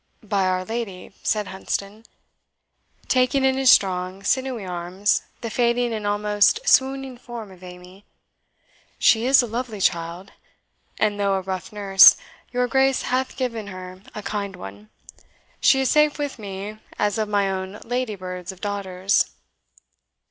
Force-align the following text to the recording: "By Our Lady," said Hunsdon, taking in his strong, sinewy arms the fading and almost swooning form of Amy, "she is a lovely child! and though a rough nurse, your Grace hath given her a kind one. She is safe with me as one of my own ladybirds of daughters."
"By 0.23 0.47
Our 0.47 0.65
Lady," 0.65 1.13
said 1.21 1.49
Hunsdon, 1.49 2.05
taking 3.07 3.45
in 3.45 3.55
his 3.55 3.69
strong, 3.69 4.23
sinewy 4.23 4.65
arms 4.65 5.21
the 5.41 5.51
fading 5.51 5.93
and 5.93 6.07
almost 6.07 6.59
swooning 6.67 7.19
form 7.19 7.51
of 7.51 7.61
Amy, 7.63 8.03
"she 8.97 9.27
is 9.27 9.43
a 9.43 9.45
lovely 9.45 9.79
child! 9.79 10.31
and 10.97 11.19
though 11.19 11.35
a 11.35 11.41
rough 11.41 11.71
nurse, 11.71 12.17
your 12.51 12.65
Grace 12.67 13.03
hath 13.03 13.37
given 13.37 13.67
her 13.67 14.01
a 14.15 14.23
kind 14.23 14.55
one. 14.55 14.89
She 15.59 15.81
is 15.81 15.91
safe 15.91 16.17
with 16.17 16.39
me 16.39 16.79
as 16.97 17.17
one 17.17 17.21
of 17.25 17.29
my 17.29 17.51
own 17.51 17.79
ladybirds 17.83 18.51
of 18.51 18.59
daughters." 18.59 19.29